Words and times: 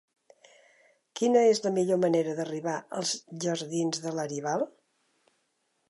Quina 1.19 1.43
és 1.49 1.61
la 1.65 1.73
millor 1.75 1.99
manera 2.05 2.33
d'arribar 2.39 2.79
als 3.03 3.13
jardins 3.45 4.05
de 4.07 4.15
Laribal? 4.23 4.69